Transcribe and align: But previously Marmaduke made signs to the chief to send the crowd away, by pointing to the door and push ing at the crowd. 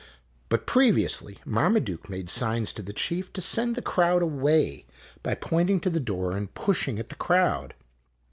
But 0.49 0.65
previously 0.65 1.37
Marmaduke 1.45 2.09
made 2.09 2.27
signs 2.27 2.73
to 2.73 2.81
the 2.81 2.91
chief 2.91 3.31
to 3.33 3.39
send 3.39 3.75
the 3.75 3.83
crowd 3.83 4.23
away, 4.23 4.87
by 5.21 5.35
pointing 5.35 5.79
to 5.81 5.91
the 5.91 5.99
door 5.99 6.31
and 6.35 6.51
push 6.55 6.87
ing 6.87 6.97
at 6.97 7.09
the 7.09 7.15
crowd. 7.15 7.75